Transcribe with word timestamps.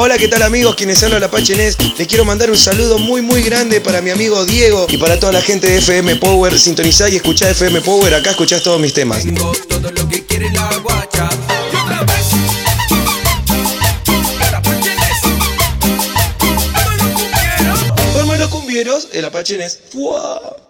Hola, 0.00 0.16
¿qué 0.16 0.28
tal 0.28 0.42
amigos? 0.42 0.76
Quienes 0.76 1.02
hablan 1.02 1.20
la 1.20 1.26
Apache 1.26 1.56
Les 1.56 1.76
quiero 2.06 2.24
mandar 2.24 2.50
un 2.50 2.56
saludo 2.56 2.98
muy 2.98 3.20
muy 3.20 3.42
grande 3.42 3.80
para 3.80 4.00
mi 4.00 4.10
amigo 4.10 4.44
Diego 4.44 4.86
y 4.88 4.96
para 4.96 5.18
toda 5.18 5.32
la 5.32 5.42
gente 5.42 5.66
de 5.66 5.78
FM 5.78 6.16
Power. 6.16 6.56
Sintonizá 6.58 7.08
y 7.08 7.16
escuchá 7.16 7.50
FM 7.50 7.80
Power, 7.80 8.14
acá 8.14 8.30
escuchás 8.30 8.62
todos 8.62 8.80
mis 8.80 8.94
temas. 8.94 9.24
Tengo 9.24 9.52
lo 9.90 10.08
que 10.08 10.24
quiere 10.24 10.50
la 10.52 10.76
guacha. 10.76 11.28
Cumbieros, 18.50 19.08
el 19.12 19.24
Apacheles. 19.24 19.78
¡Fua! 19.92 20.67